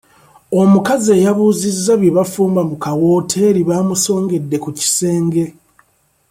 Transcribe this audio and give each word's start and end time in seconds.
Omukazi 0.61 1.09
eyabuuzizza 1.17 1.93
bye 2.01 2.15
bafumba 2.17 2.61
mu 2.69 2.75
kawooteeri 2.83 3.61
baamusongedde 3.69 4.57
ku 4.63 4.69
kisenge 4.77 5.43